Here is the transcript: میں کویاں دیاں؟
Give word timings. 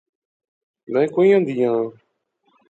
میں 0.91 1.07
کویاں 1.13 1.41
دیاں؟ 1.47 1.77